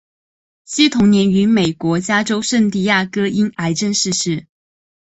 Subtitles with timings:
[0.65, 4.47] 惜同年于美国加州圣地牙哥因癌症逝世。